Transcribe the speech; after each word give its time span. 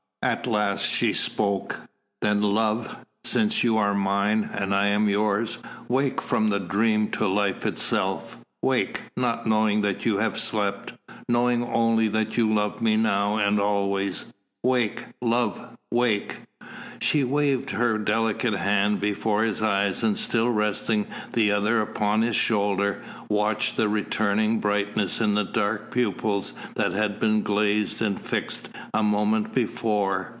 At 0.23 0.45
last 0.45 0.85
she 0.85 1.13
spoke. 1.13 1.79
"Then 2.21 2.43
love, 2.43 2.95
since 3.23 3.63
you 3.63 3.77
are 3.77 3.95
mine, 3.95 4.51
and 4.53 4.75
I 4.75 4.85
am 4.85 5.09
yours, 5.09 5.57
wake 5.87 6.21
from 6.21 6.51
the 6.51 6.59
dream 6.59 7.09
to 7.13 7.27
life 7.27 7.65
itself 7.65 8.37
wake, 8.61 9.01
not 9.17 9.47
knowing 9.47 9.81
that 9.81 10.05
you 10.05 10.17
have 10.17 10.37
slept, 10.37 10.93
knowing 11.27 11.63
only 11.63 12.07
that 12.09 12.37
you 12.37 12.53
love 12.53 12.83
me 12.83 12.97
now 12.97 13.37
and 13.37 13.59
always 13.59 14.25
wake, 14.61 15.05
love 15.23 15.75
wake!" 15.91 16.41
She 17.03 17.23
waved 17.23 17.71
her 17.71 17.97
delicate 17.97 18.53
hand 18.53 18.99
before 18.99 19.43
his 19.43 19.63
eyes 19.63 20.03
and 20.03 20.15
still 20.15 20.49
resting 20.51 21.07
the 21.33 21.51
other 21.51 21.81
upon 21.81 22.21
his 22.21 22.35
shoulder, 22.35 23.01
watched 23.27 23.75
the 23.75 23.89
returning 23.89 24.59
brightness 24.59 25.19
in 25.19 25.33
the 25.33 25.43
dark 25.45 25.89
pupils 25.89 26.53
that 26.75 26.91
had 26.91 27.19
been 27.19 27.41
glazed 27.41 28.03
and 28.03 28.21
fixed 28.21 28.69
a 28.93 29.01
moment 29.01 29.51
before. 29.51 30.29